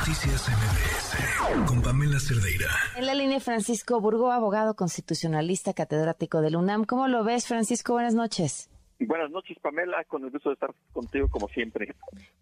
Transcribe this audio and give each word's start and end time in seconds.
Noticias 0.00 0.48
MBS 0.48 1.68
con 1.68 1.82
Pamela 1.82 2.18
Cerdeira. 2.18 2.70
En 2.96 3.04
la 3.04 3.14
línea 3.14 3.38
Francisco 3.38 4.00
Burgo, 4.00 4.32
abogado 4.32 4.74
constitucionalista, 4.74 5.74
catedrático 5.74 6.40
del 6.40 6.56
UNAM. 6.56 6.84
¿Cómo 6.86 7.06
lo 7.06 7.22
ves, 7.22 7.46
Francisco? 7.46 7.92
Buenas 7.92 8.14
noches. 8.14 8.70
Buenas 8.98 9.30
noches, 9.30 9.58
Pamela, 9.60 10.02
con 10.04 10.24
el 10.24 10.30
gusto 10.30 10.48
de 10.48 10.54
estar 10.54 10.74
contigo 10.94 11.28
como 11.28 11.48
siempre. 11.48 11.94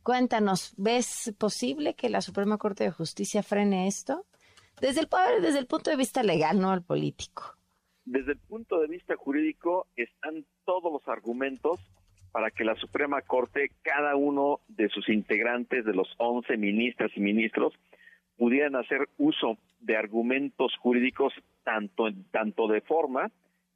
Cuéntanos, 0.05 0.73
¿ves 0.77 1.35
posible 1.37 1.95
que 1.95 2.09
la 2.09 2.21
Suprema 2.21 2.59
Corte 2.59 2.85
de 2.85 2.93
Justicia 2.93 3.43
frene 3.43 3.89
esto? 3.89 4.25
Desde 4.81 5.01
el, 5.01 5.09
desde 5.43 5.59
el 5.59 5.67
punto 5.67 5.91
de 5.91 5.97
vista 5.97 6.23
legal, 6.23 6.61
no 6.61 6.71
al 6.71 6.85
político. 6.85 7.57
Desde 8.05 8.33
el 8.33 8.39
punto 8.39 8.79
de 8.79 8.87
vista 8.87 9.17
jurídico 9.17 9.89
están 9.97 10.47
todos 10.65 10.93
los 10.93 11.09
argumentos 11.09 11.81
para 12.33 12.51
que 12.51 12.65
la 12.65 12.75
Suprema 12.77 13.23
Corte, 13.23 13.71
cada 13.83 14.17
uno 14.17 14.61
de 14.69 14.89
sus 14.89 15.09
integrantes, 15.09 15.85
de 15.85 15.95
los 15.95 16.09
11 16.19 16.57
ministras 16.57 17.11
y 17.15 17.21
ministros, 17.21 17.75
pudieran 18.37 18.77
hacer 18.77 19.09
uso 19.17 19.59
de 19.81 19.97
argumentos 19.97 20.75
jurídicos 20.79 21.33
tanto, 21.65 22.09
tanto 22.31 22.69
de 22.69 22.81
forma, 22.81 23.31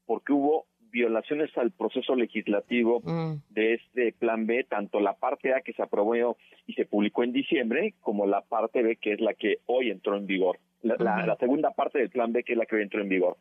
porque 0.07 0.33
hubo 0.33 0.67
violaciones 0.93 1.51
al 1.57 1.71
proceso 1.71 2.15
legislativo 2.15 3.01
mm. 3.01 3.43
de 3.51 3.75
este 3.75 4.12
plan 4.12 4.47
B, 4.47 4.65
tanto 4.65 5.01
la 5.01 5.15
parte 5.15 5.55
A 5.55 5.62
que 5.62 5.73
se 5.73 5.83
aprobó 5.83 6.37
y 6.67 6.75
se 6.75 6.84
publicó 6.84 7.25
en 7.25 7.33
diciembre, 7.33 7.95
como 8.01 8.27
la 8.27 8.43
parte 8.43 8.83
B 8.83 8.97
que 8.97 9.15
es 9.15 9.21
la 9.21 9.34
que 9.34 9.59
hoy 9.67 9.91
entró 9.91 10.17
en 10.17 10.27
vigor. 10.27 10.59
La, 10.83 10.97
la 10.98 11.37
segunda 11.37 11.71
parte 11.71 11.98
del 11.98 12.11
plan 12.11 12.33
B 12.33 12.45
que 12.45 12.53
es 12.53 12.59
la 12.59 12.67
que 12.67 12.77
hoy 12.77 12.83
entró 12.83 13.01
en 13.01 13.09
vigor. 13.09 13.37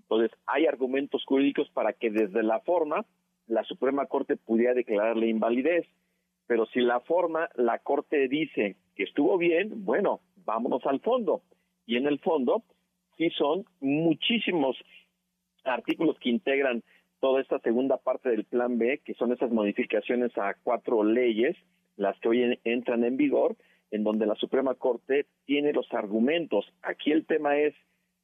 Entonces, 0.00 0.30
hay 0.46 0.66
argumentos 0.66 1.24
jurídicos 1.24 1.68
para 1.70 1.92
que 1.92 2.10
desde 2.10 2.42
la 2.42 2.60
forma 2.60 3.04
la 3.46 3.64
Suprema 3.64 4.06
Corte 4.06 4.36
pudiera 4.36 4.74
declararle 4.74 5.28
invalidez. 5.28 5.86
Pero 6.46 6.66
si 6.66 6.80
la 6.80 7.00
forma, 7.00 7.48
la 7.54 7.78
Corte 7.80 8.28
dice 8.28 8.76
que 8.94 9.02
estuvo 9.02 9.36
bien, 9.36 9.84
bueno, 9.84 10.20
vámonos 10.44 10.84
al 10.86 11.00
fondo. 11.00 11.42
Y 11.86 11.96
en 11.96 12.06
el 12.06 12.18
fondo, 12.20 12.62
sí 13.16 13.30
son 13.30 13.64
muchísimos 13.80 14.76
artículos 15.64 16.18
que 16.20 16.30
integran 16.30 16.82
toda 17.20 17.40
esta 17.40 17.58
segunda 17.60 17.96
parte 17.96 18.30
del 18.30 18.44
Plan 18.44 18.78
B, 18.78 19.00
que 19.04 19.14
son 19.14 19.32
esas 19.32 19.50
modificaciones 19.50 20.36
a 20.38 20.54
cuatro 20.62 21.02
leyes, 21.02 21.56
las 21.96 22.18
que 22.20 22.28
hoy 22.28 22.60
entran 22.64 23.04
en 23.04 23.16
vigor, 23.16 23.56
en 23.90 24.04
donde 24.04 24.26
la 24.26 24.34
Suprema 24.34 24.74
Corte 24.74 25.26
tiene 25.44 25.72
los 25.72 25.92
argumentos. 25.92 26.66
Aquí 26.82 27.10
el 27.10 27.26
tema 27.26 27.56
es 27.56 27.74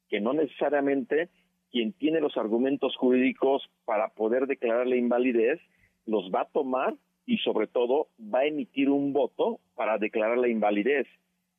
que 0.09 0.21
no 0.21 0.33
necesariamente 0.33 1.29
quien 1.73 1.91
tiene 1.91 2.21
los 2.21 2.37
argumentos 2.37 2.95
jurídicos 2.95 3.67
para 3.83 4.09
poder 4.09 4.45
declarar 4.45 4.85
la 4.85 4.95
invalidez, 4.95 5.59
los 6.05 6.29
va 6.29 6.41
a 6.41 6.49
tomar 6.49 6.93
y 7.25 7.39
sobre 7.39 7.65
todo 7.65 8.09
va 8.19 8.39
a 8.39 8.45
emitir 8.45 8.91
un 8.91 9.11
voto 9.11 9.59
para 9.73 9.97
declarar 9.97 10.37
la 10.37 10.49
invalidez, 10.49 11.07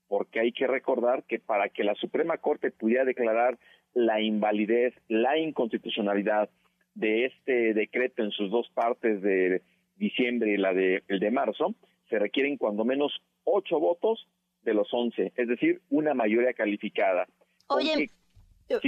porque 0.06 0.38
hay 0.38 0.52
que 0.52 0.68
recordar 0.68 1.24
que 1.24 1.40
para 1.40 1.68
que 1.68 1.82
la 1.82 1.96
Suprema 1.96 2.38
Corte 2.38 2.70
pudiera 2.70 3.04
declarar 3.04 3.58
la 3.92 4.20
invalidez, 4.20 4.94
la 5.08 5.36
inconstitucionalidad 5.36 6.48
de 6.94 7.24
este 7.24 7.74
decreto 7.74 8.22
en 8.22 8.30
sus 8.30 8.52
dos 8.52 8.70
partes 8.72 9.20
de 9.20 9.62
diciembre 9.96 10.52
y 10.52 10.58
la 10.58 10.72
de 10.72 11.02
el 11.08 11.18
de 11.18 11.32
marzo, 11.32 11.74
se 12.08 12.20
requieren 12.20 12.56
cuando 12.56 12.84
menos 12.84 13.20
ocho 13.42 13.80
votos 13.80 14.28
de 14.62 14.74
los 14.74 14.86
once, 14.94 15.32
es 15.34 15.48
decir, 15.48 15.80
una 15.90 16.14
mayoría 16.14 16.52
calificada. 16.52 17.26
Oye, 17.66 18.10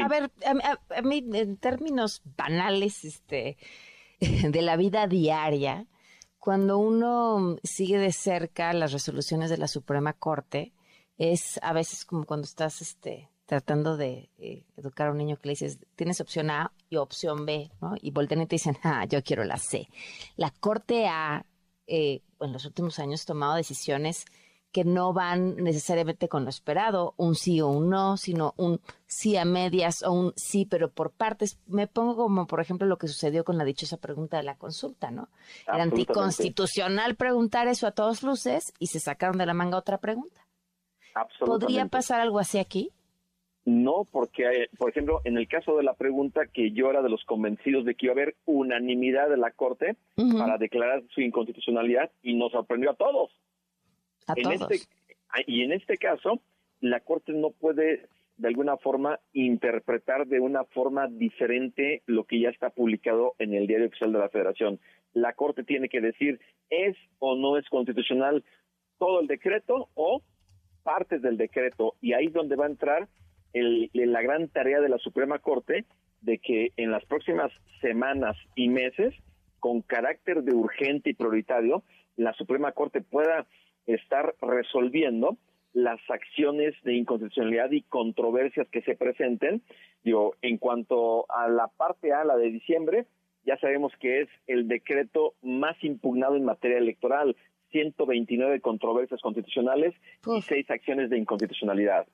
a 0.03 0.09
ver, 0.09 0.31
a, 0.45 1.03
mí 1.03 1.25
en 1.33 1.57
términos 1.57 2.23
banales 2.37 3.05
este, 3.05 3.57
de 4.21 4.63
la 4.63 4.77
vida 4.77 5.07
diaria, 5.07 5.87
cuando 6.39 6.79
uno 6.79 7.57
sigue 7.65 7.99
de 7.99 8.13
cerca 8.13 8.73
las 8.73 8.93
resoluciones 8.93 9.51
de 9.51 9.59
la 9.59 9.69
Suprema 9.69 10.13
Corte, 10.13 10.73
es 11.19 11.59
a 11.63 11.73
veces 11.73 12.05
como 12.05 12.25
cuando 12.25 12.45
estás 12.45 12.81
este, 12.83 13.31
tratando 13.47 13.97
de 13.97 14.31
eh, 14.39 14.65
educar 14.77 15.09
a 15.09 15.11
un 15.13 15.19
niño 15.19 15.37
que 15.37 15.49
le 15.49 15.53
dices, 15.53 15.79
tienes 15.95 16.21
opción 16.21 16.51
A 16.51 16.73
y 16.91 16.97
opción 16.97 17.47
B, 17.47 17.71
¿no? 17.81 17.95
Y 18.01 18.11
voltean 18.11 18.43
y 18.43 18.47
te 18.47 18.57
dicen, 18.57 18.77
ah, 18.83 19.07
yo 19.07 19.23
quiero 19.23 19.45
la 19.45 19.57
C. 19.57 19.89
La 20.37 20.51
Corte 20.51 21.07
ha, 21.07 21.47
eh, 21.87 22.23
en 22.41 22.53
los 22.53 22.65
últimos 22.65 22.99
años, 22.99 23.25
tomado 23.25 23.55
decisiones 23.55 24.27
que 24.77 24.85
no 24.85 25.15
van 25.15 25.57
necesariamente 25.57 26.29
con 26.29 26.45
lo 26.45 26.51
esperado, 26.51 27.15
un 27.17 27.35
sí 27.35 27.63
o 27.63 27.69
un 27.69 27.89
no, 27.89 28.19
sino 28.19 28.53
un 28.59 28.79
sí 29.07 29.39
a 29.39 29.47
medias 29.47 30.03
o 30.03 30.13
un 30.13 30.35
sí, 30.37 30.67
pero 30.67 30.91
por 30.91 31.13
partes. 31.13 31.59
Me 31.67 31.87
pongo 31.87 32.15
como, 32.15 32.47
por 32.47 32.61
ejemplo, 32.61 32.87
lo 32.87 32.99
que 32.99 33.09
sucedió 33.09 33.43
con 33.43 33.57
la 33.57 33.65
dichosa 33.65 33.97
pregunta 33.97 34.37
de 34.37 34.43
la 34.43 34.59
consulta, 34.59 35.11
¿no? 35.11 35.31
Era 35.67 35.83
anticonstitucional 35.83 37.17
preguntar 37.17 37.69
eso 37.69 37.87
a 37.87 37.93
todos 37.93 38.23
luces 38.23 38.75
y 38.79 38.89
se 38.89 39.01
sacaron 39.01 39.39
de 39.39 39.47
la 39.47 39.55
manga 39.55 39.79
otra 39.79 39.97
pregunta. 39.97 40.47
¿Podría 41.39 41.87
pasar 41.87 42.21
algo 42.21 42.39
así 42.39 42.59
aquí? 42.59 42.91
No, 43.65 44.07
porque, 44.13 44.43
eh, 44.43 44.69
por 44.77 44.91
ejemplo, 44.91 45.23
en 45.25 45.39
el 45.39 45.49
caso 45.49 45.75
de 45.79 45.85
la 45.85 45.95
pregunta, 45.95 46.43
que 46.53 46.73
yo 46.73 46.91
era 46.91 47.01
de 47.01 47.09
los 47.09 47.25
convencidos 47.25 47.87
de 47.87 47.95
que 47.95 48.07
iba 48.07 48.13
a 48.13 48.17
haber 48.17 48.37
unanimidad 48.45 49.31
de 49.31 49.39
la 49.39 49.53
Corte 49.53 49.97
para 50.39 50.59
declarar 50.59 51.03
su 51.15 51.23
inconstitucionalidad 51.23 52.11
y 52.23 52.35
nos 52.35 52.53
sorprendió 52.53 52.91
a 52.91 52.95
todos 52.97 53.31
en 54.35 54.53
Este, 54.53 54.81
ah, 55.31 55.41
y 55.47 55.63
en 55.63 55.73
este 55.73 55.97
caso, 55.97 56.41
la 56.81 57.01
Corte 57.01 57.33
no 57.33 57.51
puede 57.51 58.09
de 58.37 58.49
alguna 58.49 58.77
forma 58.77 59.19
interpretar 59.33 60.27
de 60.27 60.41
una 60.41 60.65
forma 60.65 61.09
diferente 61.09 62.03
lo 62.07 62.25
que 62.25 62.41
ya 62.41 62.51
está 62.51 62.71
publicado 62.71 63.35
en 63.39 63.55
el 63.55 63.67
Diario 63.67 63.87
Oficial 63.87 64.13
de 64.13 64.19
la 64.19 64.29
Federación. 64.29 64.79
La 65.15 65.33
Corte 65.33 65.65
tiene 65.65 65.89
que 65.89 66.01
decir 66.01 66.41
es 66.69 66.97
o 67.19 67.37
no 67.37 67.57
es 67.57 67.67
constitucional 67.69 68.45
todo 68.99 69.21
el 69.21 69.27
decreto 69.27 69.89
o 69.95 70.23
partes 70.83 71.23
del 71.23 71.37
decreto 71.39 71.95
y 72.01 72.13
ahí 72.13 72.27
es 72.27 72.33
donde 72.33 72.57
va 72.57 72.67
a 72.67 72.71
entrar 72.71 73.09
el, 73.53 73.91
la 73.95 74.21
gran 74.21 74.49
tarea 74.49 74.81
de 74.81 74.89
la 74.89 74.99
Suprema 74.99 75.39
Corte 75.39 75.87
de 76.21 76.39
que 76.39 76.73
en 76.77 76.91
las 76.91 77.05
próximas 77.07 77.51
semanas 77.81 78.37
y 78.55 78.69
meses, 78.69 79.15
con 79.61 79.81
carácter 79.81 80.43
de 80.43 80.55
urgente 80.55 81.11
y 81.11 81.15
prioritario, 81.15 81.83
la 82.17 82.33
Suprema 82.35 82.73
Corte 82.73 83.01
pueda 83.01 83.47
estar 83.87 84.35
resolviendo 84.41 85.37
las 85.73 86.01
acciones 86.09 86.75
de 86.85 86.95
inconstitucionalidad 86.95 87.71
y 87.71 87.83
controversias 87.83 88.67
que 88.69 88.81
se 88.83 88.97
presenten. 88.97 89.63
Digo, 90.03 90.35
en 90.41 90.57
cuanto 90.57 91.31
a 91.31 91.49
la 91.49 91.69
parte 91.69 92.15
A, 92.15 92.25
la 92.25 92.37
de 92.37 92.51
diciembre, 92.51 93.07
ya 93.45 93.59
sabemos 93.59 93.93
que 94.01 94.23
es 94.23 94.29
el 94.47 94.69
decreto 94.69 95.35
más 95.43 95.77
impugnado 95.85 96.37
en 96.37 96.45
materia 96.45 96.79
electoral, 96.79 97.37
129 97.73 98.61
controversias 98.61 99.21
constitucionales 99.21 99.95
y 100.27 100.41
seis 100.43 100.71
acciones 100.71 101.11
de 101.11 101.19
inconstitucionalidad. 101.19 102.07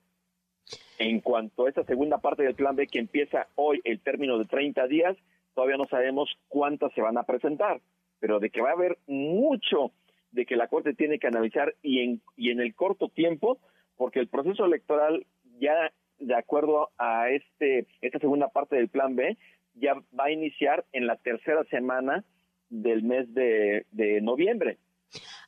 En 0.99 1.21
cuanto 1.21 1.65
a 1.65 1.69
esta 1.69 1.83
segunda 1.85 2.17
parte 2.17 2.43
del 2.43 2.55
plan 2.55 2.75
B 2.75 2.87
que 2.87 2.99
empieza 2.99 3.47
hoy 3.55 3.81
el 3.85 3.99
término 4.01 4.37
de 4.37 4.45
30 4.45 4.87
días, 4.87 5.15
todavía 5.55 5.77
no 5.77 5.85
sabemos 5.85 6.37
cuántas 6.49 6.93
se 6.93 7.01
van 7.01 7.17
a 7.17 7.23
presentar, 7.23 7.81
pero 8.19 8.39
de 8.39 8.49
que 8.49 8.61
va 8.61 8.69
a 8.69 8.73
haber 8.73 8.97
mucho 9.07 9.91
de 10.33 10.45
que 10.45 10.55
la 10.55 10.67
Corte 10.67 10.93
tiene 10.93 11.19
que 11.19 11.27
analizar 11.27 11.75
y 11.81 12.01
en, 12.01 12.21
y 12.35 12.51
en 12.51 12.59
el 12.59 12.75
corto 12.75 13.07
tiempo, 13.07 13.59
porque 13.95 14.19
el 14.19 14.27
proceso 14.27 14.65
electoral 14.65 15.25
ya 15.59 15.93
de 16.19 16.35
acuerdo 16.35 16.89
a 16.97 17.29
este 17.29 17.87
esta 18.01 18.19
segunda 18.19 18.49
parte 18.49 18.75
del 18.75 18.89
plan 18.89 19.15
B 19.15 19.37
ya 19.75 19.93
va 20.17 20.25
a 20.25 20.31
iniciar 20.31 20.85
en 20.91 21.07
la 21.07 21.17
tercera 21.17 21.63
semana 21.65 22.23
del 22.69 23.03
mes 23.03 23.31
de, 23.33 23.85
noviembre. 24.21 24.79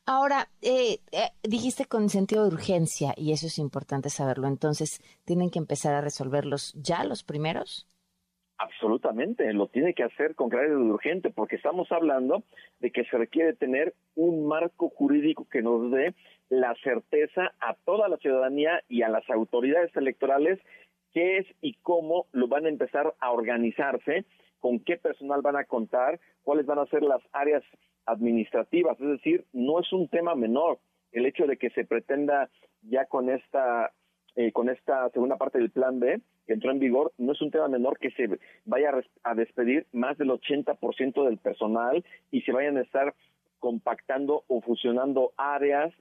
Ahora, 0.05 0.47
eh, 0.61 0.99
eh, 1.11 1.31
dijiste 1.43 1.85
con 1.85 2.09
sentido 2.09 2.43
de 2.43 2.53
urgencia 2.53 3.13
y 3.17 3.31
eso 3.31 3.47
es 3.47 3.57
importante 3.57 4.09
saberlo. 4.09 4.47
Entonces, 4.47 5.01
¿tienen 5.25 5.49
que 5.49 5.59
empezar 5.59 5.93
a 5.95 6.01
resolverlos 6.01 6.73
ya 6.73 7.03
los 7.03 7.23
primeros? 7.23 7.87
Absolutamente, 8.65 9.53
lo 9.53 9.67
tiene 9.67 9.93
que 9.93 10.03
hacer 10.03 10.33
con 10.33 10.49
carácter 10.49 10.77
urgente, 10.77 11.29
porque 11.29 11.55
estamos 11.55 11.91
hablando 11.91 12.43
de 12.79 12.91
que 12.91 13.03
se 13.05 13.15
requiere 13.15 13.53
tener 13.53 13.93
un 14.15 14.47
marco 14.47 14.89
jurídico 14.89 15.47
que 15.51 15.61
nos 15.61 15.91
dé 15.91 16.15
la 16.49 16.73
certeza 16.83 17.53
a 17.59 17.75
toda 17.85 18.09
la 18.09 18.17
ciudadanía 18.17 18.81
y 18.89 19.03
a 19.03 19.09
las 19.09 19.29
autoridades 19.29 19.95
electorales 19.95 20.59
qué 21.13 21.37
es 21.37 21.47
y 21.61 21.75
cómo 21.83 22.25
lo 22.31 22.47
van 22.47 22.65
a 22.65 22.69
empezar 22.69 23.13
a 23.19 23.31
organizarse, 23.31 24.25
con 24.59 24.79
qué 24.79 24.97
personal 24.97 25.41
van 25.43 25.57
a 25.57 25.65
contar, 25.65 26.19
cuáles 26.41 26.65
van 26.65 26.79
a 26.79 26.87
ser 26.87 27.03
las 27.03 27.21
áreas 27.33 27.63
administrativas, 28.07 28.99
es 28.99 29.09
decir, 29.09 29.45
no 29.53 29.79
es 29.79 29.93
un 29.93 30.07
tema 30.07 30.33
menor 30.33 30.79
el 31.11 31.27
hecho 31.27 31.45
de 31.45 31.57
que 31.57 31.69
se 31.69 31.85
pretenda 31.85 32.49
ya 32.81 33.05
con 33.05 33.29
esta 33.29 33.91
eh, 34.35 34.51
con 34.51 34.69
esta 34.69 35.09
segunda 35.11 35.37
parte 35.37 35.59
del 35.59 35.69
plan 35.69 35.99
B 35.99 36.19
que 36.45 36.53
entró 36.53 36.71
en 36.71 36.79
vigor, 36.79 37.11
no 37.17 37.31
es 37.31 37.41
un 37.41 37.51
tema 37.51 37.67
menor 37.67 37.97
que 37.97 38.11
se 38.11 38.39
vaya 38.65 38.91
a 39.23 39.33
despedir 39.33 39.87
más 39.91 40.17
del 40.17 40.29
80% 40.29 41.25
del 41.25 41.37
personal 41.37 42.03
y 42.31 42.41
se 42.41 42.51
vayan 42.51 42.77
a 42.77 42.81
estar 42.81 43.15
compactando 43.59 44.43
o 44.47 44.61
fusionando 44.61 45.31
áreas. 45.37 45.93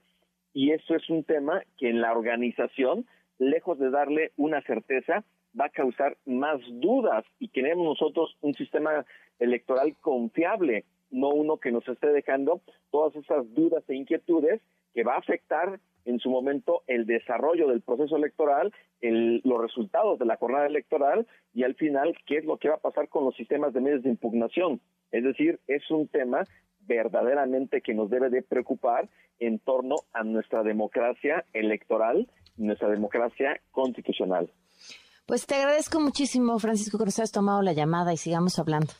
Y 0.53 0.71
eso 0.71 0.95
es 0.95 1.09
un 1.09 1.23
tema 1.23 1.63
que 1.77 1.89
en 1.89 2.01
la 2.01 2.11
organización, 2.11 3.05
lejos 3.39 3.79
de 3.79 3.89
darle 3.89 4.31
una 4.37 4.61
certeza, 4.61 5.23
va 5.59 5.65
a 5.65 5.69
causar 5.69 6.17
más 6.25 6.59
dudas. 6.69 7.25
Y 7.39 7.47
queremos 7.47 7.85
nosotros 7.85 8.37
un 8.41 8.53
sistema 8.53 9.05
electoral 9.39 9.95
confiable, 10.01 10.85
no 11.09 11.29
uno 11.29 11.57
que 11.57 11.71
nos 11.71 11.87
esté 11.87 12.09
dejando 12.09 12.61
todas 12.91 13.15
esas 13.15 13.51
dudas 13.53 13.83
e 13.87 13.95
inquietudes 13.95 14.61
que 14.93 15.03
va 15.03 15.15
a 15.15 15.19
afectar 15.19 15.79
en 16.05 16.19
su 16.19 16.29
momento 16.29 16.83
el 16.87 17.05
desarrollo 17.05 17.67
del 17.67 17.81
proceso 17.81 18.15
electoral, 18.15 18.71
los 19.01 19.61
resultados 19.61 20.17
de 20.19 20.25
la 20.25 20.37
jornada 20.37 20.65
electoral 20.65 21.27
y 21.53 21.63
al 21.63 21.75
final 21.75 22.15
qué 22.25 22.37
es 22.37 22.45
lo 22.45 22.57
que 22.57 22.69
va 22.69 22.75
a 22.75 22.79
pasar 22.79 23.09
con 23.09 23.25
los 23.25 23.35
sistemas 23.35 23.73
de 23.73 23.81
medios 23.81 24.03
de 24.03 24.09
impugnación. 24.09 24.79
Es 25.11 25.23
decir, 25.23 25.59
es 25.67 25.89
un 25.91 26.07
tema 26.07 26.43
verdaderamente 26.81 27.81
que 27.81 27.93
nos 27.93 28.09
debe 28.09 28.29
de 28.29 28.41
preocupar 28.41 29.09
en 29.39 29.59
torno 29.59 29.95
a 30.13 30.23
nuestra 30.23 30.63
democracia 30.63 31.45
electoral, 31.53 32.29
nuestra 32.57 32.89
democracia 32.89 33.59
constitucional. 33.71 34.51
Pues 35.25 35.47
te 35.47 35.55
agradezco 35.55 35.99
muchísimo, 35.99 36.59
Francisco, 36.59 36.99
que 36.99 37.05
nos 37.05 37.17
hayas 37.19 37.31
tomado 37.31 37.61
la 37.63 37.73
llamada 37.73 38.13
y 38.13 38.17
sigamos 38.17 38.59
hablando. 38.59 38.93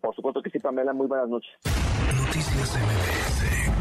Por 0.00 0.14
supuesto 0.14 0.42
que 0.42 0.50
sí, 0.50 0.58
Pamela. 0.58 0.92
Muy 0.92 1.06
buenas 1.06 1.28
noches. 1.28 1.50
Noticias 1.64 2.76
MBS 2.76 3.79